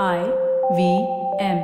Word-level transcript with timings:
I 0.00 0.20
V 0.76 0.82
M. 1.38 1.58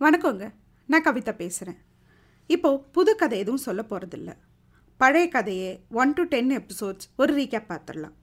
வணக்கங்க. 0.00 0.50
நான் 0.86 1.02
கவிதா 1.02 1.36
பேசுகிறேன் 1.36 1.78
இப்போது 2.46 2.82
புது 2.92 3.16
கதை 3.16 3.38
எதுவும் 3.38 3.60
சொல்ல 3.60 3.82
போகிறதில்ல 3.90 4.36
பழைய 4.96 5.28
கதையே 5.28 5.80
ஒன் 5.90 6.12
டு 6.12 6.22
டென் 6.22 6.50
எபிசோட்ஸ் 6.50 7.08
ஒரு 7.16 7.34
ரீகேப் 7.34 7.68
பார்த்துடலாம் 7.68 8.16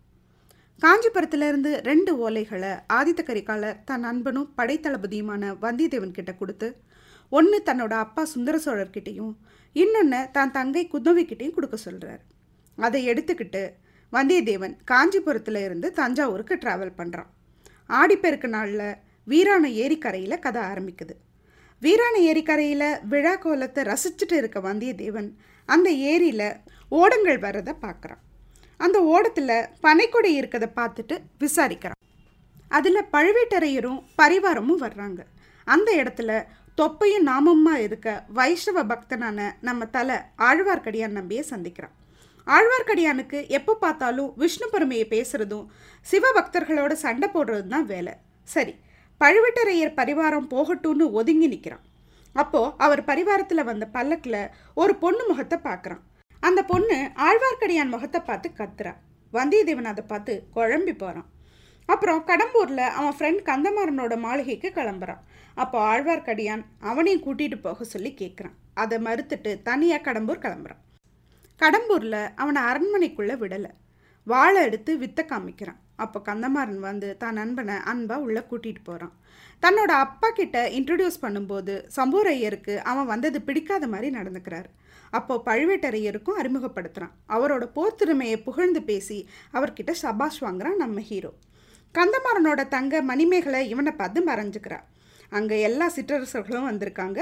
காஞ்சிபுரத்துலேருந்து 0.81 1.81
ரெண்டு 1.81 2.29
ஓலைகளை 2.29 2.79
ஆதித்த 2.93 3.23
கரிகாலர் 3.25 3.83
தன் 3.83 3.99
நண்பனும் 3.99 4.53
படைத்தளபதியுமான 4.57 5.57
வந்தியத்தேவன் 5.61 6.11
கிட்ட 6.11 6.33
கொடுத்து 6.35 6.81
ஒன்று 7.29 7.63
தன்னோட 7.65 7.93
அப்பா 8.05 8.23
சுந்தர 8.25 8.59
சோழர்கிட்டையும் 8.65 9.33
இன்னொன்று 9.75 10.31
தான் 10.31 10.51
தங்கை 10.51 10.89
குந்தவிக்கிட்டையும் 10.93 11.53
கொடுக்க 11.53 11.77
சொல்கிறார் 11.77 12.21
அதை 12.77 13.07
எடுத்துக்கிட்டு 13.07 13.63
வந்தியத்தேவன் 14.13 14.75
காஞ்சிபுரத்தில் 14.85 15.61
இருந்து 15.63 15.91
தஞ்சாவூருக்கு 15.91 16.55
ட்ராவல் 16.55 16.97
பண்ணுறான் 16.97 17.31
ஆடிப்பெருக்கு 17.89 18.47
நாளில் 18.47 18.97
வீராண 19.25 19.69
ஏரிக்கரையில் 19.69 20.39
கதை 20.39 20.61
ஆரம்பிக்குது. 20.61 21.15
வீராண 21.81 22.19
ஏரிக்கரையில் 22.19 22.99
விழா 23.03 23.35
கோலத்தை 23.35 23.83
ரசிச்சுட்டு 23.83 24.31
இருக்க 24.31 24.59
வந்தியத்தேவன் 24.59 25.29
அந்த 25.65 25.89
ஏரியில் 25.91 26.47
ஓடங்கள் 26.91 27.39
வர்றதை 27.39 27.73
பார்க்குறான் 27.81 28.21
அந்த 28.77 29.01
ஓடத்தில் 29.03 29.69
பனைக்கொடை 29.81 30.31
இருக்கிறத 30.39 30.67
பார்த்துட்டு 30.75 31.15
விசாரிக்கிறான். 31.39 31.99
அதில் 32.67 33.09
பழுவேட்டரையரும் 33.11 33.99
பரிவாரமும் 34.21 34.81
வர்றாங்க. 34.81 35.21
அந்த 35.67 35.89
இடத்துல 36.03 36.31
தொப்பையும் 36.77 37.27
நாமமாக 37.29 37.83
இருக்க 37.87 38.07
வைஷ்ணவ 38.37 38.79
பக்தனான 38.91 39.39
நம்ம 39.67 39.85
தலை 39.95 40.15
ஆழ்வார்க்கடியான் 40.47 41.17
நம்பியை 41.19 41.43
சந்திக்கிறான் 41.51 41.93
ஆழ்வார்க்கடியானுக்கு 42.47 43.39
எப்போ 43.57 43.73
பார்த்தாலும் 43.83 44.31
விஷ்ணு 44.41 44.67
பெருமையை 44.71 45.05
பேசுறதும் 45.11 45.67
சிவபக்தர்களோட 46.05 46.93
சண்டை 47.03 47.27
போடுறது 47.35 47.67
தான் 47.73 47.87
வேலை. 47.91 48.13
சரி 48.47 48.73
பழுவேட்டரையர் 49.21 49.97
பரிவாரம் 49.99 50.49
போகட்டும்னு 50.53 51.05
ஒதுங்கி 51.19 51.47
நிற்கிறான் 51.53 51.85
அப்போது 52.35 52.73
அவர் 52.85 53.01
பரிவாரத்தில் 53.09 53.67
வந்த 53.69 53.85
பல்லக்கில் 53.95 54.41
ஒரு 54.81 54.93
பொண்ணு 55.03 55.23
முகத்தை 55.29 55.57
பார்க்குறான். 55.69 56.03
அந்த 56.43 56.59
பொண்ணு 56.71 56.97
ஆழ்வார்க்கடியான் 57.27 57.93
முகத்தை 57.95 58.21
பார்த்து 58.29 58.49
கத்துறான் 58.59 58.99
வந்தியத்தேவன் 59.33 59.91
அதை 59.91 60.03
பார்த்து 60.05 60.33
குழம்பி 60.55 60.93
போகிறான் 60.95 61.29
அப்புறம் 61.89 62.19
கடம்பூரில் 62.29 62.85
அவன் 62.97 63.15
ஃப்ரெண்ட் 63.17 63.41
கந்தமாறனோட 63.49 64.13
மாளிகைக்கு 64.25 64.69
கிளம்புறான். 64.75 65.23
அப்போ 65.61 65.77
ஆழ்வார்க்கடியான் 65.91 66.63
அவனையும் 66.89 67.23
கூட்டிகிட்டு 67.25 67.57
போக 67.61 67.83
சொல்லி 67.83 68.11
கேட்குறான் 68.21 68.57
அதை 68.81 68.97
மறுத்துட்டு 69.07 69.51
தனியாக 69.69 70.05
கடம்பூர் 70.07 70.43
கிளம்புறான். 70.45 70.81
கடம்பூரில் 71.61 72.21
அவனை 72.41 72.61
அரண்மனைக்குள்ளே 72.69 73.35
விடலை. 73.43 73.71
வாழை 74.27 74.59
எடுத்து 74.67 74.91
வித்த 74.97 75.21
காமிக்கிறான். 75.31 75.79
அப்போ 76.03 76.19
கந்தமாறன் 76.27 76.79
வந்து 76.87 77.07
தான் 77.17 77.37
நண்பனை 77.39 77.75
அன்பாக 77.91 78.25
உள்ளே 78.25 78.41
கூட்டிகிட்டு 78.51 78.81
போகிறான் 78.83 79.13
தன்னோட 79.63 79.91
அப்பா 80.05 80.29
கிட்ட 80.29 80.57
இன்ட்ரடியூஸ் 80.77 81.23
பண்ணும்போது 81.25 81.73
சம்பூரையருக்கு 81.97 82.75
அவன் 82.91 83.11
வந்தது 83.11 83.39
பிடிக்காத 83.41 83.87
மாதிரி 83.93 84.09
நடந்துக்கிறார். 84.17 84.69
அப்போ 85.17 85.33
பழுவேட்டரையருக்கும் 85.47 86.39
அறிமுகப்படுத்துகிறான் 86.41 87.13
அவரோட 87.35 87.63
போர்த்திறமையை 87.75 88.37
புகழ்ந்து 88.47 88.81
பேசி 88.89 89.19
அவர்கிட்ட 89.53 89.91
சபாஷ் 90.03 90.39
வாங்குறான் 90.45 90.81
நம்ம 90.83 91.01
ஹீரோ. 91.09 91.31
கந்தமாறனோட 91.95 92.61
தங்க 92.75 93.01
மணிமேகலை 93.11 93.61
இவனை 93.73 93.91
பார்த்து 94.01 94.21
மறைஞ்சுக்கிறான் 94.29 94.87
அங்கே 95.29 95.61
எல்லா 95.61 95.87
சிற்றரசர்களும் 95.95 96.69
வந்திருக்காங்க. 96.69 97.19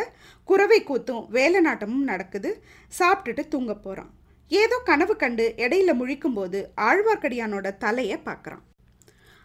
குறவை 0.50 0.84
கூத்தும் 0.84 1.30
வேலை 1.30 1.62
நாட்டமும் 1.62 2.10
நடக்குது. 2.12 2.64
சாப்பிட்டுட்டு 3.00 3.46
தூங்க 3.48 3.76
போகிறான் 3.76 4.12
ஏதோ 4.52 4.78
கனவு 4.84 5.16
கண்டு 5.16 5.54
இடையில 5.58 5.92
முழிக்கும்போது 6.00 6.62
ஆழ்வார்க்கடியானோட 6.78 7.78
தலையை 7.78 8.18
பார்க்குறான். 8.26 8.64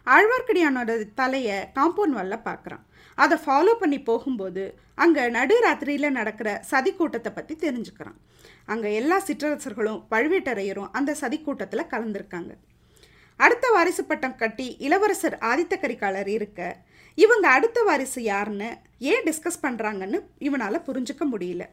ஆழ்வார்க்கடியானோட 0.07 0.91
தலையை 1.13 1.55
காம்பவுண்ட் 1.77 2.15
வாலில் 2.17 2.45
பார்க்குறான். 2.49 2.83
அதை 3.15 3.37
ஃபாலோ 3.45 3.73
பண்ணி 3.73 3.99
போகும்போது 4.01 4.63
அங்கே 4.95 5.23
நடுராத்திரியில் 5.27 6.15
நடக்கிற 6.19 6.49
சதி 6.61 6.91
கூட்டத்தை 6.93 7.31
பற்றி 7.31 7.55
தெரிஞ்சுக்கிறான். 7.55 8.17
அங்கே 8.65 8.93
எல்லா 8.93 9.17
சிற்றரசர்களும் 9.27 10.01
பழுவேட்டரையரும் 10.11 10.91
அந்த 10.91 11.13
சதி 11.13 11.41
கூட்டத்தில் 11.41 11.91
கலந்துருக்காங்க. 11.93 12.51
அடுத்த 13.39 13.71
வாரிசு 13.71 14.03
பட்டம் 14.03 14.35
கட்டி 14.35 14.75
இளவரசர் 14.77 15.37
ஆதித்த 15.37 15.75
கரிகாலர் 15.81 16.27
இருக்க 16.27 16.61
இவங்க 17.17 17.45
அடுத்த 17.57 17.79
வாரிசு 17.87 18.21
யாருன்னு 18.31 18.69
ஏன் 19.11 19.25
டிஸ்கஸ் 19.27 19.63
பண்ணுறாங்கன்னு 19.65 20.19
இவனால் 20.47 20.85
புரிஞ்சுக்க 20.87 21.23
முடியல. 21.33 21.63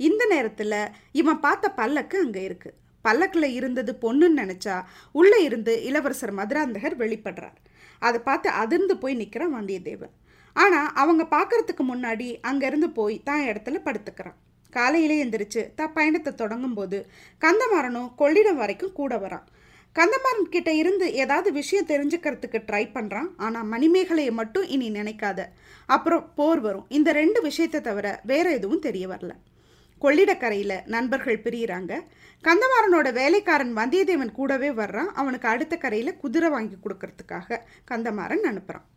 இந்த 0.00 0.22
நேரத்தில் 0.32 0.78
இவன் 1.20 1.42
பார்த்த 1.46 1.66
பல்லக்கு 1.80 2.16
அங்கே 2.24 2.42
இருக்குது 2.48 2.76
பல்லக்கில் 3.04 3.48
இருந்தது 3.58 3.92
பொண்ணுன்னு 4.04 4.40
நினச்சா 4.42 4.76
உள்ளே 5.14 5.38
இருந்து 5.48 5.72
இளவரசர் 5.88 6.34
மதுராந்தகர் 6.40 6.96
வெளிப்படுறார். 7.02 7.56
அதை 8.02 8.18
பார்த்து 8.28 8.48
அதிர்ந்து 8.62 8.94
போய் 9.02 9.18
நிற்கிறான் 9.20 9.56
வந்தியத்தேவன். 9.58 10.14
ஆனால் 10.56 10.88
அவங்க 11.02 11.22
பார்க்கறதுக்கு 11.36 11.84
முன்னாடி 11.90 12.28
அங்கேருந்து 12.50 12.88
போய் 12.98 13.16
தான் 13.28 13.46
இடத்துல 13.50 13.78
படுத்துக்கிறான். 13.86 14.38
காலையிலே 14.72 15.16
எந்திரிச்சு 15.24 15.62
தான் 15.78 15.94
பயணத்தை 15.96 16.32
தொடங்கும்போது 16.42 16.98
கந்தமாறனும் 17.42 18.12
கொள்ளிடம் 18.20 18.60
வரைக்கும் 18.62 18.96
கூட 19.00 19.16
வரான். 19.24 19.46
கந்தமாறன் 19.96 20.52
கிட்ட 20.54 20.70
இருந்து 20.72 21.06
ஏதாவது 21.22 21.52
விஷயம் 21.52 21.88
தெரிஞ்சுக்கிறதுக்கு 21.88 22.58
ட்ரை 22.68 22.84
பண்ணுறான் 22.94 23.28
ஆனால் 23.36 23.66
மணிமேகலையை 23.72 24.32
மட்டும் 24.32 24.66
இனி 24.74 24.90
நினைக்காத. 24.90 25.40
அப்புறம் 25.86 26.32
போர் 26.34 26.60
வரும். 26.60 26.86
இந்த 26.88 27.12
ரெண்டு 27.12 27.40
விஷயத்தை 27.40 27.80
தவிர 27.80 28.20
வேற 28.30 28.46
எதுவும் 28.50 28.84
தெரிய 28.86 29.06
வரல. 29.08 29.32
கொள்ளிடக்கரையில் 30.02 30.76
நண்பர்கள் 30.86 31.42
பிரியிறாங்க. 31.44 31.92
கந்தமாறனோட 32.44 33.12
வேலைக்காரன் 33.12 33.76
வந்தியத்தேவன் 33.76 34.32
கூடவே 34.32 34.70
வர்றான். 34.70 35.10
அவனுக்கு 35.20 35.48
அடுத்த 35.48 35.76
கரையில் 35.76 36.16
குதிரை 36.16 36.50
வாங்கி 36.50 36.76
கொடுக்கறதுக்காக 36.76 37.60
கந்தமாறன் 37.90 38.48
அனுப்புகிறான் 38.52 38.88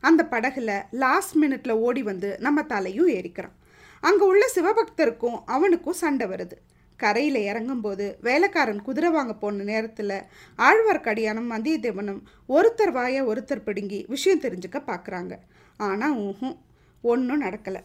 அந்த 0.00 0.22
படகுல 0.30 0.70
லாஸ்ட் 0.90 1.36
மினிட்ல 1.42 1.72
ஓடி 1.86 2.02
வந்து 2.02 2.30
நம்ம 2.40 2.62
தலையும் 2.62 3.08
ஏறிக்கிறான். 3.08 3.54
அங்கே 4.00 4.24
உள்ள 4.24 4.44
சிவபக்தருக்கும் 4.54 5.36
அவனுக்கும் 5.46 6.00
சண்டை 6.04 6.26
வருது. 6.26 6.56
கரையில் 6.96 7.40
இறங்கும்போது 7.50 8.06
வேலைக்காரன் 8.20 8.82
குதிரை 8.82 9.10
வாங்க 9.10 9.32
போன 9.34 9.64
நேரத்தில் 9.64 10.16
ஆழ்வார்க்கடியானும் 10.58 11.50
வந்தியத்தேவனும் 11.54 12.20
ஒருத்தர் 12.48 12.94
வாய 12.98 13.24
ஒருத்தர் 13.30 13.66
பிடுங்கி 13.66 14.00
விஷயம் 14.08 14.44
தெரிஞ்சுக்க 14.44 14.80
பார்க்குறாங்க 14.86 15.34
ஆனால் 15.76 16.16
ஊஹும் 16.26 16.56
ஒன்றும் 17.02 17.42
நடக்கலை. 17.42 17.82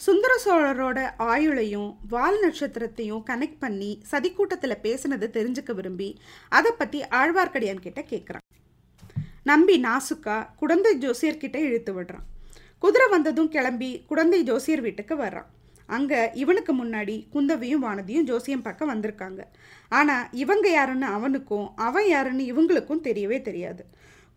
சுந்தர 0.00 0.32
சோழரோட 0.44 0.98
ஆயுளையும் 1.18 1.90
வால் 2.08 2.38
நட்சத்திரத்தையும் 2.42 3.22
கனெக்ட் 3.30 3.60
பண்ணி 3.60 3.90
சதிக்கூட்டத்தில் 4.10 4.82
பேசினது 4.82 5.28
தெரிஞ்சுக்க 5.36 5.74
விரும்பி 5.74 6.08
அதை 6.48 6.72
பற்றி 6.72 7.00
ஆழ்வார்க்கடியான் 7.20 7.84
கிட்ட 7.86 8.02
கேட்குறான் 8.12 8.44
நம்பி 9.50 9.76
நாசுக்கா 9.82 10.36
குடந்தை 10.56 10.92
ஜோசியர்கிட்ட 10.98 11.56
இழுத்து 11.66 11.92
விடுறான். 11.94 12.26
குதிரை 12.78 13.06
வந்ததும் 13.10 13.48
கிளம்பி 13.48 13.90
குடந்தை 14.06 14.40
ஜோசியர் 14.42 14.80
வீட்டுக்கு 14.80 15.14
வர்றான். 15.16 15.48
அங்கே 15.96 16.20
இவனுக்கு 16.42 16.72
முன்னாடி 16.80 17.16
குந்தவியும் 17.34 17.84
வானதியும் 17.86 18.26
ஜோசியம் 18.30 18.64
பார்க்க 18.66 18.92
வந்திருக்காங்க. 18.92 19.40
ஆனால் 19.92 20.26
இவங்க 20.42 20.66
யாருன்னு 20.70 21.08
அவனுக்கும் 21.16 21.68
அவன் 21.86 22.08
யாருன்னு 22.14 22.44
இவங்களுக்கும் 22.52 23.04
தெரியவே 23.08 23.38
தெரியாது. 23.48 23.84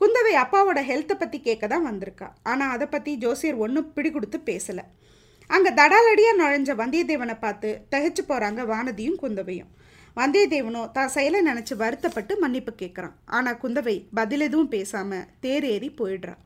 குந்தவை 0.02 0.34
அப்பாவோட 0.44 0.80
ஹெல்த்தை 0.90 1.16
பற்றி 1.18 1.40
கேட்க 1.48 1.66
தான் 1.68 1.88
வந்திருக்கா. 1.90 2.28
ஆனால் 2.52 2.74
அதை 2.76 2.88
பற்றி 2.88 3.12
ஜோசியர் 3.26 3.62
ஒன்றும் 3.66 3.92
பிடி 3.98 4.12
கொடுத்து 4.12 4.40
பேசலை. 4.50 4.86
அங்கே 5.50 5.72
தடாலடியாக 5.80 6.40
நுழைஞ்ச 6.42 6.72
வந்தியத்தேவனை 6.82 7.36
பார்த்து 7.40 7.70
தகைச்சு 7.94 8.24
போகிறாங்க 8.32 8.64
வானதியும் 8.74 9.22
குந்தவையும். 9.24 9.72
வந்தியத்தேவனோ 10.18 10.82
தான் 10.92 11.12
செயலை 11.16 11.40
நினச்சி 11.42 11.74
வருத்தப்பட்டு 11.82 12.34
மன்னிப்பு 12.40 12.72
கேட்குறான் 12.82 13.16
ஆனால் 13.38 13.60
குந்தவை 13.64 13.96
பதில் 14.14 14.46
எதுவும் 14.48 14.72
பேசாமல் 14.76 15.28
தேர் 15.40 15.68
ஏறி 15.74 15.90
போயிடுறான் 16.00 16.42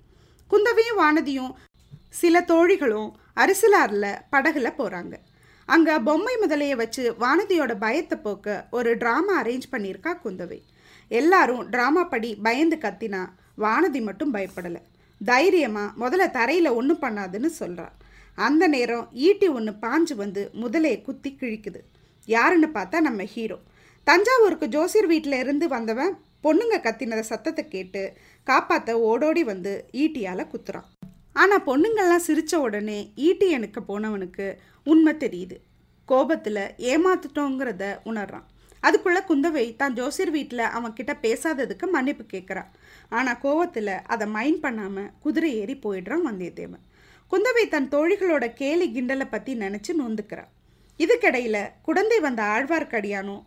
குந்தவையும் 0.52 1.00
வானதியும் 1.02 1.54
சில 2.22 2.42
தோழிகளும் 2.50 3.10
அரிசலாரில் 3.38 4.12
படகுல 4.32 4.70
போகிறாங்க 4.80 5.16
அங்கே 5.70 5.94
பொம்மை 6.08 6.34
முதலையை 6.42 6.76
வச்சு 6.76 7.04
வானதியோட 7.20 7.74
பயத்தை 7.78 8.18
போக்க 8.18 8.68
ஒரு 8.72 8.96
ட்ராமா 8.96 9.34
அரேஞ்ச் 9.42 9.68
பண்ணியிருக்கா 9.72 10.12
குந்தவை. 10.24 10.60
எல்லாரும் 11.12 11.64
ட்ராமா 11.74 12.04
படி 12.10 12.30
பயந்து 12.36 12.78
கத்தினா 12.84 13.22
வானதி 13.58 14.02
மட்டும் 14.02 14.34
பயப்படலை. 14.34 14.82
தைரியமாக 15.22 15.96
முதல்ல 16.04 16.26
தரையில் 16.32 16.76
ஒன்றும் 16.80 17.02
பண்ணாதுன்னு 17.02 17.50
சொல்கிறா 17.60 17.88
அந்த 18.38 18.64
நேரம் 18.68 19.06
ஈட்டி 19.28 19.48
ஒன்று 19.48 19.74
பாஞ்சு 19.84 20.16
வந்து 20.16 20.42
முதலையை 20.62 20.98
குத்தி 21.02 21.38
கிழிக்குது. 21.42 21.82
யாருன்னு 22.28 22.68
பார்த்தா 22.68 23.00
நம்ம 23.00 23.24
ஹீரோ. 23.34 23.58
தஞ்சாவூருக்கு 24.08 24.68
ஜோசியர் 24.68 25.08
வீட்டில் 25.08 25.42
இருந்து 25.44 25.68
வந்தவன் 25.68 26.14
பொண்ணுங்க 26.44 26.76
கத்தினத 26.88 27.22
சத்தத்தை 27.32 27.64
கேட்டு 27.68 28.02
காப்பாற்ற 28.48 29.00
ஓடோடி 29.00 29.44
வந்து 29.44 29.74
ஈட்டியால் 30.04 30.52
குத்துறான். 30.52 30.90
ஆனால் 31.42 31.66
பொண்ணுங்கள்லாம் 31.68 32.26
சிரித்த 32.28 32.60
உடனே 32.66 33.00
ஈட்டி 33.28 33.48
எனக்கு 33.58 33.80
போனவனுக்கு 33.90 34.48
உண்மை 34.92 35.14
தெரியுது. 35.24 35.58
கோபத்தில் 36.10 36.64
ஏமாத்துட்டோங்கிறத 36.92 37.86
உணர்றான். 38.10 38.46
அதுக்குள்ளே 38.84 39.22
குந்தவை 39.30 39.64
தான் 39.76 39.96
ஜோசியர் 40.00 40.32
வீட்டில் 40.36 40.72
அவன்கிட்ட 40.78 41.14
பேசாததுக்கு 41.24 41.86
மன்னிப்பு 41.96 42.24
கேட்குறான் 42.34 42.70
ஆனால் 43.18 43.40
கோவத்தில் 43.46 43.96
அதை 44.14 44.26
மைண்ட் 44.36 44.62
பண்ணாமல் 44.66 45.12
குதிரை 45.24 45.50
ஏறி 45.62 45.76
போயிடுறான் 45.86 46.26
வந்தியத்தேவன். 46.30 46.84
குந்தவை 47.32 47.64
தன் 47.74 47.92
தோழிகளோட 47.96 48.46
கேலி 48.62 48.88
கிண்டலை 48.96 49.28
பற்றி 49.30 49.54
நினச்சி 49.64 49.92
நொந்துக்கிறான் 50.02 50.52
இதுக்கிடையில் 51.00 51.62
குடந்தை 51.88 52.20
வந்த 52.26 52.42
ஆழ்வார்க்கடியானும் 52.56 53.44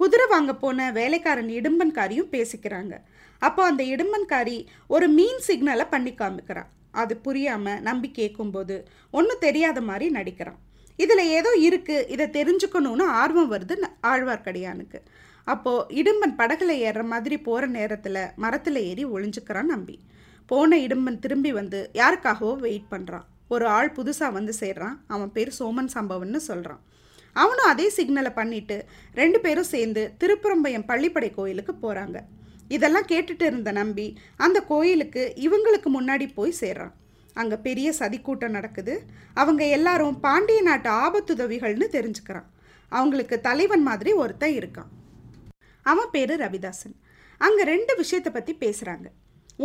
குதிரை 0.00 0.26
வாங்க 0.30 0.52
போன 0.62 0.90
வேலைக்காரன் 0.98 1.50
இடும்பன்காரியும் 1.58 2.32
பேசிக்கிறாங்க. 2.34 2.94
அப்போ 3.42 3.62
அந்த 3.70 3.82
இடும்பன்காரி 3.94 4.56
ஒரு 4.94 5.06
மீன் 5.18 5.42
சிக்னலை 5.48 5.86
பண்ணி 5.92 6.12
காமிக்கிறான் 6.14 6.70
அது 6.92 7.16
புரியாமல் 7.16 7.80
நம்பி 7.80 8.10
கேட்கும்போது 8.10 8.76
ஒன்றும் 9.10 9.40
தெரியாத 9.40 9.80
மாதிரி 9.80 10.10
நடிக்கிறான். 10.10 10.58
இதில் 10.96 11.22
ஏதோ 11.28 11.50
இருக்குது 11.62 12.08
இதை 12.08 12.26
தெரிஞ்சுக்கணும்னு 12.26 13.02
ஆர்வம் 13.02 13.52
வருது 13.52 13.74
ந- 13.76 14.06
ஆழ்வார்க்கடியானுக்கு. 14.06 14.98
அப்போது 15.44 15.94
இடும்பன் 15.94 16.36
படகுல 16.38 16.72
ஏறுற 16.86 17.04
மாதிரி 17.04 17.38
போகிற 17.38 17.66
நேரத்தில் 17.66 18.26
மரத்தில் 18.36 18.76
ஏறி 18.76 19.06
ஒளிஞ்சுக்கிறான் 19.06 19.70
நம்பி. 19.74 19.98
போன 20.46 20.78
இடும்பன் 20.78 21.18
திரும்பி 21.18 21.52
வந்து 21.52 21.90
யாருக்காகவோ 21.94 22.56
வெயிட் 22.56 22.90
பண்ணுறான் 22.90 23.26
ஒரு 23.48 23.66
ஆள் 23.66 23.92
புதுசாக 23.96 24.32
வந்து 24.32 24.52
சேர்றான். 24.60 24.96
அவன் 25.06 25.32
பேர் 25.32 25.54
சோமன் 25.58 25.88
சம்பவன்னு 25.94 26.36
சொல்கிறான் 26.36 26.82
அவனும் 27.32 27.64
அதே 27.64 27.92
சிக்னலை 27.96 28.32
பண்ணிட்டு 28.34 28.84
ரெண்டு 29.14 29.40
பேரும் 29.40 29.64
சேர்ந்து 29.64 30.12
திருப்புறம்பயம் 30.20 30.88
பள்ளிப்படை 30.88 31.34
கோயிலுக்கு 31.34 31.72
போகிறாங்க 31.72 32.18
இதெல்லாம் 32.70 33.10
கேட்டுட்டு 33.12 33.44
இருந்த 33.50 33.70
நம்பி 33.80 34.06
அந்த 34.44 34.58
கோயிலுக்கு 34.72 35.22
இவங்களுக்கு 35.46 35.88
முன்னாடி 35.96 36.26
போய் 36.38 36.60
சேர்றான். 36.60 36.94
அங்கே 37.40 37.56
பெரிய 37.66 37.88
சதிக்கூட்டம் 37.98 38.56
நடக்குது. 38.58 38.94
அவங்க 39.40 39.62
எல்லாரும் 39.76 40.16
பாண்டிய 40.26 40.62
நாட்டு 40.68 40.90
ஆபத்துதவிகள்னு 41.04 41.88
தெரிஞ்சுக்கிறான். 41.96 42.48
அவங்களுக்கு 42.92 43.36
தலைவன் 43.40 43.84
மாதிரி 43.88 44.12
ஒருத்தன் 44.22 44.56
இருக்கான். 44.60 44.90
அவன் 45.86 46.12
பேர் 46.14 46.34
ரவிதாசன். 46.44 46.96
அங்கே 47.40 47.62
ரெண்டு 47.72 47.92
விஷயத்தை 48.00 48.32
பற்றி 48.32 48.52
பேசுகிறாங்க 48.64 49.08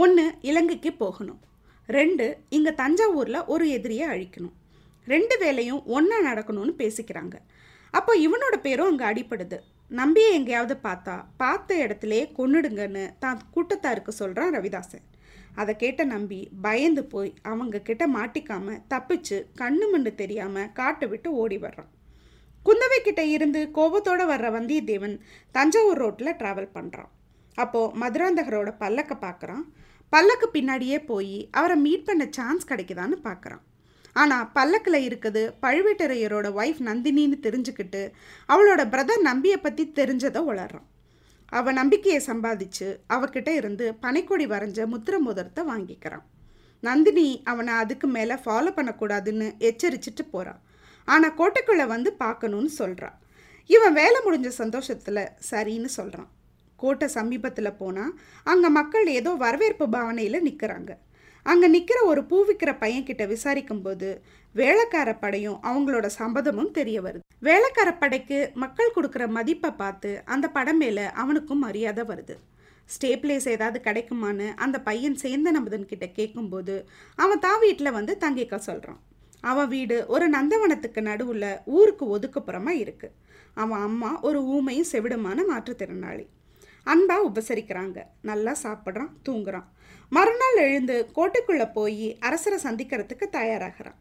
ஒன்று 0.04 0.24
இலங்கைக்கு 0.50 0.92
போகணும். 1.04 1.42
ரெண்டு 1.90 2.26
இங்கே 2.56 2.72
தஞ்சாவூரில் 2.82 3.48
ஒரு 3.54 3.66
எதிரியை 3.78 4.06
அழிக்கணும். 4.14 4.56
ரெண்டு 5.08 5.36
வேலையும் 5.44 5.82
ஒன்றா 5.98 6.18
நடக்கணும்னு 6.30 6.74
பேசிக்கிறாங்க. 6.84 7.36
அப்போ 7.94 8.14
இவனோட 8.26 8.56
பேரும் 8.66 8.90
அங்கே 8.92 9.06
அடிப்படுது 9.10 9.60
நம்பியை 9.92 10.31
எங்கேயாவது 10.34 10.75
பார்த்தா 10.84 11.16
பார்த்த 11.38 11.75
இடத்துலே 11.75 12.22
கொன்னுடுங்கன்னு 12.38 13.04
தான் 13.19 13.39
கூட்டத்தாருக்கு 13.54 14.13
சொல்கிறான் 14.13 14.54
ரவிதாசன். 14.54 15.06
அதை 15.56 15.75
கேட்ட 15.75 16.01
நம்பி 16.06 16.39
பயந்து 16.62 17.04
போய் 17.06 17.34
அவங்க 17.44 17.80
கிட்ட 17.80 18.07
மாட்டிக்காம 18.07 18.75
தப்பிச்சு 18.89 19.38
கண்ணு 19.57 19.86
மண்ணு 19.92 20.16
தெரியாமல் 20.16 20.72
காட்டை 20.72 21.07
விட்டு 21.07 21.30
ஓடி 21.34 21.57
வர்றான். 21.57 21.92
குந்தவை 22.66 23.00
கிட்ட 23.01 23.22
இருந்து 23.25 23.60
கோபத்தோட 23.74 24.22
வர்ற 24.28 24.48
வந்தியத்தேவன் 24.57 25.16
தஞ்சாவூர் 25.51 25.98
ரோட்டில் 25.98 26.38
ட்ராவல் 26.38 26.74
பண்ணுறான் 26.74 27.12
அப்போது 27.57 27.95
மதுராந்தகரோட 27.98 28.72
பல்லக்க 28.80 29.13
பார்க்குறான் 29.22 29.63
பல்லக்கு 30.13 30.48
பின்னாடியே 30.54 30.98
போய் 31.06 31.50
அவரை 31.51 31.78
மீட் 31.78 32.06
பண்ண 32.06 32.25
சான்ஸ் 32.30 32.69
கிடைக்குதான்னு 32.69 33.18
பார்க்குறான் 33.24 33.63
ஆனால் 34.18 34.50
பல்லக்கில் 34.54 35.06
இருக்குது 35.08 35.44
பழுவேட்டரையரோட 35.62 36.48
ஒய்ஃப் 36.54 36.81
நந்தினின்னு 36.88 37.38
தெரிஞ்சுக்கிட்டு 37.42 38.02
அவளோட 38.50 38.81
பிரதர் 38.90 39.22
நம்பியை 39.22 39.58
பற்றி 39.58 39.84
தெரிஞ்சதை 39.96 40.42
உளறான் 40.52 40.88
அவன் 41.52 41.74
நம்பிக்கையை 41.74 42.22
சம்பாதிச்சு 42.28 42.88
அவகிட்ட 43.10 43.50
இருந்து 43.56 43.86
பனைக்கொடி 44.02 44.46
வரைஞ்ச 44.48 44.80
முத்திர 44.88 45.16
மோதிரத்தை 45.19 45.64
வாங்கிக்கிறான். 45.66 46.25
நந்தினி 46.84 47.28
அவனை 47.44 47.74
அதுக்கு 47.74 48.08
மேலே 48.08 48.36
ஃபாலோ 48.46 48.72
பண்ணக்கூடாதுன்னு 48.75 49.48
எச்சரிச்சிட்டு 49.60 50.24
போகிறான் 50.31 50.60
ஆனால் 51.08 51.36
கோட்டைக்குள்ளே 51.38 51.86
வந்து 51.88 52.10
பார்க்கணும்னு 52.13 52.72
சொல்கிறான் 52.72 53.18
இவன் 53.70 53.94
வேலை 53.94 54.20
முடிஞ்ச 54.25 54.50
சந்தோஷத்தில் 54.62 55.24
சரின்னு 55.50 55.90
சொல்கிறான் 55.92 56.30
கோட்டை 56.80 57.08
சமீபத்தில் 57.08 57.78
போனால் 57.78 58.13
அங்கே 58.46 58.70
மக்கள் 58.70 59.08
ஏதோ 59.10 59.31
வரவேற்பு 59.36 59.86
பாவனையில் 59.90 60.46
நிற்கிறாங்க 60.48 60.92
அங்கே 61.52 61.68
நிற்கிற 61.74 62.00
ஒரு 62.12 62.22
பூ 62.30 62.38
விற்கிற 62.48 62.72
பையன்கிட்ட 62.82 63.24
விசாரிக்கும்போது 63.34 64.10
வேலைக்கார 64.56 65.10
படையும் 65.24 65.58
அவங்களோட 65.70 66.08
சம்பதமும் 66.20 66.72
தெரிய 66.78 66.98
வருது. 67.06 67.24
வேலைக்கார 67.48 67.90
படைக்கு 68.02 68.38
மக்கள் 68.64 68.94
கொடுக்குற 68.96 69.24
மதிப்பை 69.38 69.72
பார்த்து 69.82 70.12
அந்த 70.34 70.46
படம் 70.58 70.80
மேலே 70.84 71.06
அவனுக்கும் 71.22 71.64
மரியாதை 71.68 72.06
வருது. 72.12 72.36
ஸ்டே 72.90 73.12
பிளேஸ் 73.22 73.48
ஏதாவது 73.54 73.80
கிடைக்குமான்னு 73.88 74.48
அந்த 74.66 74.78
பையன் 74.80 75.18
சேர்ந்த 75.24 75.52
நம்பதன் 75.58 75.90
கிட்ட 75.92 76.06
கேட்கும்போது 76.18 76.76
அவன் 77.18 77.44
தான் 77.46 77.62
வீட்டில் 77.66 77.96
வந்து 77.98 78.16
தங்கிக்க 78.24 78.58
சொல்கிறான் 78.68 79.02
அவன் 79.44 79.72
வீடு 79.74 79.98
ஒரு 80.16 80.26
நந்தவனத்துக்கு 80.36 81.02
நடுவில் 81.10 81.50
ஊருக்கு 81.78 82.06
ஒதுக்குப்புறமா 82.16 82.74
இருக்குது 82.84 83.16
அவன் 83.64 83.84
அம்மா 83.88 84.10
ஒரு 84.22 84.40
ஊமையும் 84.56 84.92
செவிடுமான 84.94 85.46
மாற்றுத்திறனாளி. 85.52 86.26
அன்பாக 86.94 87.28
உபசரிக்கிறாங்க. 87.30 87.98
நல்லா 88.30 88.54
சாப்பிட்றான் 88.63 89.12
தூங்குறான். 89.28 89.68
மறுநாள் 90.12 90.60
எழுந்து 90.66 90.95
கோட்டைக்குள்ளே 91.16 91.68
போய் 91.78 92.07
அரசரை 92.28 92.57
சந்திக்கிறதுக்கு 92.63 93.25
தயாராகிறான். 93.38 93.98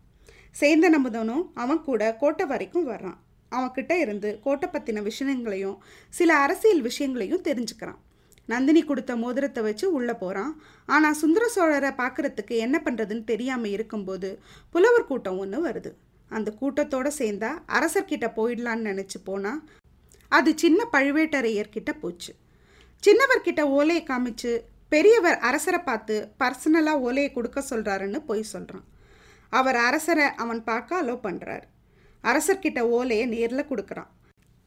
சேர்ந்த 0.61 0.87
நம்புதனும் 0.91 1.45
அவன் 1.63 1.81
கூட 1.89 2.03
கோட்டை 2.23 2.45
வரைக்கும் 2.47 2.89
வர்றான். 2.91 3.19
அவன்கிட்ட 3.53 3.93
இருந்து 4.05 4.29
கோட்டை 4.45 4.69
பற்றின 4.69 5.03
விஷயங்களையும் 5.03 5.77
சில 6.13 6.31
அரசியல் 6.45 6.83
விஷயங்களையும் 6.89 7.45
தெரிஞ்சுக்கிறான். 7.49 8.01
நந்தினி 8.49 8.83
கொடுத்த 8.85 9.13
மோதிரத்தை 9.17 9.63
வச்சு 9.67 9.87
உள்ளே 9.99 10.15
போகிறான் 10.23 10.53
ஆனால் 10.89 11.19
சுந்தர 11.23 11.45
சோழரை 11.57 11.91
பார்க்குறதுக்கு 12.03 12.55
என்ன 12.67 12.77
பண்ணுறதுன்னு 12.85 13.25
தெரியாமல் 13.25 13.73
இருக்கும்போது 13.77 14.29
புலவர் 14.75 15.09
கூட்டம் 15.11 15.41
ஒன்று 15.45 15.61
வருது. 15.67 15.91
அந்த 16.31 16.49
கூட்டத்தோட 16.61 17.09
சேர்ந்தா 17.21 17.51
அரசர்கிட்ட 17.79 18.27
போயிடலான்னு 18.39 18.91
நினச்சி 18.91 19.19
போனால் 19.25 19.61
அது 20.33 20.51
சின்ன 20.63 20.81
பழுவேட்டரையர்கிட்ட 20.93 21.91
போச்சு. 22.03 22.33
சின்னவர்கிட்ட 23.03 23.63
ஓலையை 23.77 24.03
காமிச்சு 24.05 24.53
பெரியவர் 24.93 25.39
அரசரை 25.49 25.81
பார்த்து 25.83 26.17
பர்சனலாக 26.41 27.05
ஓலையை 27.07 27.31
கொடுக்க 27.33 27.59
சொல்கிறாருன்னு 27.71 28.19
போய் 28.29 28.51
சொல்கிறான் 28.53 28.87
அவர் 29.53 29.79
அரசரை 29.89 30.27
அவன் 30.43 30.61
பார்க்க 30.69 31.01
அலோ 31.03 31.15
பண்ணுறார் 31.27 31.65
அரசர்கிட்ட 32.25 32.81
ஓலையை 32.97 33.27
நேரில் 33.35 33.69
கொடுக்குறான். 33.71 34.11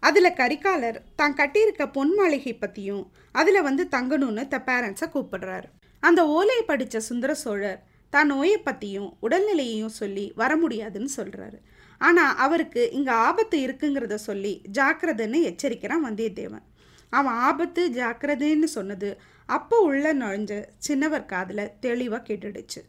அதில் 0.03 0.37
கரிகாலர் 0.39 0.99
தான் 1.19 1.37
கட்டியிருக்க 1.39 1.85
பொன் 1.95 2.13
மாளிகை 2.17 2.53
பற்றியும் 2.55 3.03
அதில் 3.35 3.65
வந்து 3.67 3.83
தங்கணும்னு 3.95 4.43
த 4.53 4.57
பேரண்ட்ஸை 4.69 5.07
கூப்பிடுறாரு. 5.15 5.67
அந்த 6.03 6.21
ஓலையை 6.37 6.63
படித்த 6.69 7.01
சுந்தர 7.09 7.31
சோழர் 7.43 7.81
தான் 8.13 8.29
நோயை 8.33 8.57
பற்றியும் 8.67 9.09
உடல்நிலையையும் 9.25 9.97
சொல்லி 9.99 10.25
வர 10.41 10.51
முடியாதுன்னு 10.63 11.11
சொல்கிறாரு 11.17 11.59
ஆனால் 12.01 12.37
அவருக்கு 12.45 12.81
இங்கே 12.97 13.13
ஆபத்து 13.27 13.57
இருக்குங்கிறத 13.65 14.17
சொல்லி 14.29 14.53
ஜாக்கிரதைன்னு 14.77 15.39
எச்சரிக்கிறான் 15.49 16.05
வந்தியத்தேவன். 16.07 16.65
அவன் 17.09 17.33
ஆபத்து 17.33 17.89
ஜாக்கிரதைன்னு 17.89 18.63
சொன்னது. 18.63 19.09
அப்போ 19.45 19.77
உள்ள 19.79 20.13
நுழைஞ்ச 20.13 20.65
சின்னவர் 20.87 21.25
காதில் 21.25 21.71
தெளிவாக 21.79 22.33
கேட்டுடுச்சு. 22.33 22.81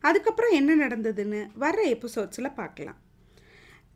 அதுக்கப்புறம் 0.00 0.52
என்ன 0.52 0.86
நடந்ததுன்னு 0.86 1.40
வர்ற 1.60 1.80
எபிசோட்ஸில் 1.86 2.54
பார்க்கலாம் 2.54 2.98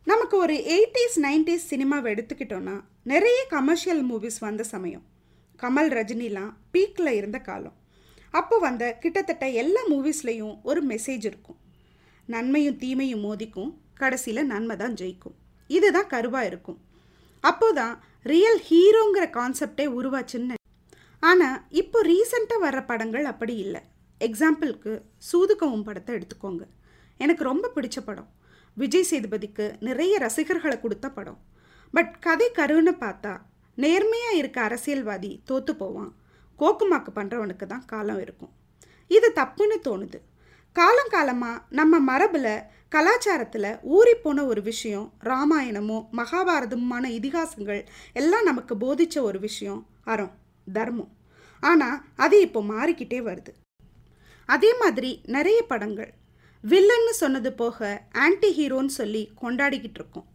நமக்கு 0.05 0.37
ஒரு 0.37 0.53
எயிட்டிஸ் 0.53 1.17
நைன்டிஸ் 1.21 1.65
சினிமாவை 1.69 2.07
எடுத்துக்கிட்டோன்னா 2.13 2.75
நிறைய 3.03 3.45
கமர்ஷியல் 3.49 4.01
மூவிஸ் 4.11 4.39
வந்த 4.39 4.63
சமயம். 4.63 5.03
கமல் 5.61 5.89
ரஜினிலாம் 5.97 6.53
பீக்கில் 6.71 7.11
இருந்த 7.11 7.39
காலம். 7.39 7.75
அப்போ 8.31 8.57
வந்த 8.57 8.83
கிட்டத்தட்ட 8.93 9.49
எல்லா 9.49 9.81
மூவிஸ்லேயும் 9.91 10.55
ஒரு 10.63 10.81
மெசேஜ் 10.85 11.25
இருக்கும். 11.31 11.59
நன்மையும் 12.25 12.77
தீமையும் 12.77 13.19
மோதிக்கும். 13.19 13.71
கடைசியில் 13.93 14.45
நன்மை 14.45 14.75
தான் 14.75 14.93
ஜெயிக்கும். 14.93 15.35
இதுதான் 15.67 16.09
கருவாக 16.09 16.45
இருக்கும். 16.45 16.79
அப்போதான் 17.43 17.95
ரியல் 18.25 18.59
ஹீரோங்கிற 18.69 19.25
கான்செப்டே 19.35 19.85
உருவாச்சுன்னு 19.97 20.55
ஆனால் 21.29 21.59
இப்போ 21.81 21.99
ரீசண்டாக 22.09 22.63
வர்ற 22.65 22.81
படங்கள் 22.89 23.25
அப்படி 23.31 23.55
இல்லை. 23.65 23.81
எக்ஸாம்பிளுக்கு 24.27 24.91
சூதுகவும் 25.29 25.85
படத்தை 25.87 26.11
எடுத்துக்கோங்க. 26.17 26.63
எனக்கு 27.23 27.43
ரொம்ப 27.43 27.71
பிடிச்ச 27.75 27.99
படம். 28.09 28.29
விஜய் 28.77 29.07
சேதுபதிக்கு 29.09 29.65
நிறைய 29.87 30.13
ரசிகர்களை 30.25 30.77
கொடுத்த 30.79 31.07
படம். 31.17 31.39
பட் 31.93 32.11
கதை 32.25 32.47
கருன்னு 32.59 32.93
பார்த்தா 33.03 33.33
நேர்மையாக 33.77 34.39
இருக்க 34.39 34.59
அரசியல்வாதி 34.61 35.31
தோற்று 35.49 35.75
போவான். 35.75 36.11
கோக்குமாக்கு 36.59 37.11
பண்ணுறவனுக்கு 37.19 37.65
தான் 37.73 37.85
காலம் 37.85 38.21
இருக்கும். 38.25 38.53
இது 39.07 39.27
தப்புன்னு 39.39 39.77
தோணுது. 39.87 40.19
காலம் 40.75 41.13
காலமாக 41.15 41.63
நம்ம 41.79 41.99
மரபில் 42.09 42.53
கலாச்சாரத்தில் 42.91 43.71
ஊறிப்போன 43.95 44.45
ஒரு 44.45 44.61
விஷயம் 44.61 45.07
ராமாயணமும் 45.23 46.05
மகாபாரதமுமான 46.17 47.05
இதிகாசங்கள் 47.17 47.81
எல்லாம் 48.13 48.43
நமக்கு 48.43 48.75
போதிச்ச 48.75 49.21
ஒரு 49.21 49.39
விஷயம் 49.39 49.81
அறம் 50.03 50.31
தர்மம். 50.77 51.11
ஆனால் 51.63 52.01
அது 52.15 52.41
இப்போ 52.41 52.61
மாறிக்கிட்டே 52.61 53.19
வருது. 53.27 53.51
அதே 54.45 54.71
மாதிரி 54.73 55.21
நிறைய 55.35 55.59
படங்கள். 55.61 56.11
வில்லன்னு 56.63 57.13
சொன்னது 57.21 57.53
போக 57.53 58.07
ஆன்டி 58.25 58.49
ஹீரோன்னு 58.57 58.93
சொல்லி 58.99 59.23
கொண்டாடிக்கிட்டு 59.41 59.99
இருக்கோம். 60.01 60.27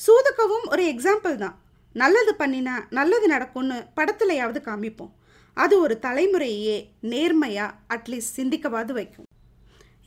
சூதுக்கவும் 0.00 0.66
ஒரு 0.68 0.84
எக்ஸாம்பிள் 0.94 1.36
தான். 1.36 1.56
நல்லது 1.92 2.34
பண்ணினா 2.38 2.74
நல்லது 2.90 3.26
நடக்கும்னு 3.26 3.78
படத்துலையாவது 3.96 4.60
காமிப்போம். 4.68 5.12
அது 5.56 5.74
ஒரு 5.80 5.96
தலைமுறையே 6.02 6.76
நேர்மையாக 7.12 7.76
அட்லீஸ்ட் 7.94 8.36
சிந்திக்கவாது 8.36 8.92
வைக்கும். 8.92 9.28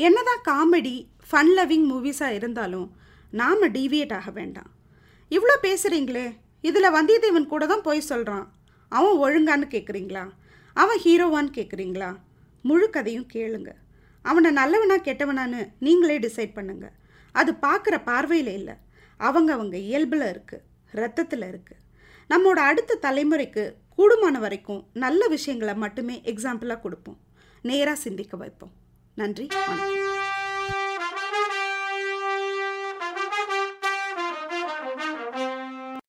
என்னதான் 0.06 0.42
காமெடி 0.50 0.96
ஃபன் 1.30 1.52
லவ்விங் 1.58 1.88
மூவிஸாக 1.92 2.38
இருந்தாலும் 2.40 2.88
நாம் 3.40 3.64
டீவியேட் 3.78 4.14
ஆக 4.18 4.30
வேண்டாம். 4.40 4.70
இவ்வளோ 5.32 5.56
பேசுகிறீங்களே 5.66 6.28
இதில் 6.68 6.96
வந்தியத்தேவன் 6.98 7.52
கூட 7.54 7.64
தான் 7.72 7.86
போய் 7.88 8.10
சொல்கிறான் 8.12 8.46
அவன் 8.98 9.20
ஒழுங்கான்னு 9.26 9.68
கேட்குறீங்களா 9.74 10.24
அவன் 10.82 11.02
ஹீரோவான்னு 11.06 11.52
கேட்குறீங்களா 11.58 12.12
முழு 12.70 12.88
கதையும் 12.96 13.28
கேளுங்க. 13.34 13.72
அவனை 14.26 14.50
நல்லவனா 14.60 14.98
கெட்டவனான்னு 15.08 15.62
நீங்களே 15.86 16.16
டிசைட் 16.26 16.56
பண்ணுங்க. 16.58 16.88
அது 17.40 17.52
பார்க்குற 17.66 17.96
பார்வையில் 18.10 18.54
இல்லை. 18.60 18.76
அவங்க 19.20 19.50
அவங்க 19.58 19.76
இயல்பில் 19.90 20.26
இருக்குது 20.34 20.66
ரத்தத்தில் 21.02 21.46
இருக்குது 21.52 21.84
நம்மோட 22.32 22.60
அடுத்த 22.70 23.00
தலைமுறைக்கு 23.06 23.64
கூடுமான 23.98 24.38
வரைக்கும் 24.46 24.82
நல்ல 25.04 25.22
விஷயங்களை 25.36 25.76
மட்டுமே 25.84 26.16
எக்ஸாம்பிளாக 26.32 26.84
கொடுப்போம். 26.86 27.20
நேராக 27.70 28.04
சிந்திக்க 28.06 28.38
வைப்போம். 28.44 28.74
நன்றி 29.20 29.46
வணக்கம். 29.68 29.97